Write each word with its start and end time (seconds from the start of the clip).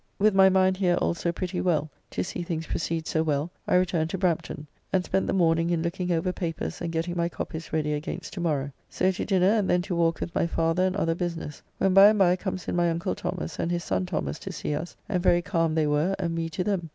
With 0.17 0.33
my 0.33 0.49
mind 0.49 0.77
here 0.77 0.95
also 0.95 1.31
pretty 1.31 1.61
well 1.61 1.91
to 2.09 2.23
see 2.23 2.41
things 2.41 2.65
proceed 2.65 3.05
so 3.05 3.21
well 3.21 3.51
I 3.67 3.75
returned 3.75 4.09
to 4.09 4.17
Brampton, 4.17 4.65
and 4.91 5.05
spent 5.05 5.27
the 5.27 5.31
morning 5.31 5.69
in 5.69 5.83
looking 5.83 6.11
over 6.11 6.33
papers 6.33 6.81
and 6.81 6.91
getting 6.91 7.15
my 7.15 7.29
copies 7.29 7.71
ready 7.71 7.93
against 7.93 8.33
to 8.33 8.39
morrow. 8.39 8.71
So 8.89 9.11
to 9.11 9.23
dinner, 9.23 9.45
and 9.53 9.69
then 9.69 9.83
to 9.83 9.95
walk 9.95 10.19
with 10.19 10.33
my 10.33 10.47
father 10.47 10.87
and 10.87 10.95
other 10.95 11.13
business, 11.13 11.61
when 11.77 11.93
by 11.93 12.07
and 12.07 12.17
by 12.17 12.35
comes 12.35 12.67
in 12.67 12.75
my 12.75 12.89
uncle 12.89 13.13
Thomas 13.13 13.59
and 13.59 13.69
his 13.69 13.83
son 13.83 14.07
Thomas 14.07 14.39
to 14.39 14.51
see 14.51 14.73
us, 14.73 14.95
and 15.07 15.21
very 15.21 15.43
calm 15.43 15.75
they 15.75 15.85
were 15.85 16.15
and 16.17 16.35
we 16.35 16.49
to 16.49 16.63
them. 16.63 16.89